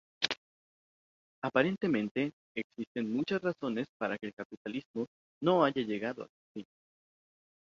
Aparentemente, 1.43 2.31
existen 2.55 3.13
muchas 3.13 3.39
razones 3.43 3.85
para 3.99 4.17
que 4.17 4.25
el 4.25 4.33
capitalismo 4.33 5.05
no 5.43 5.63
haya 5.63 5.83
llegado 5.83 6.23
a 6.23 6.27
su 6.27 6.49
fin. 6.61 6.65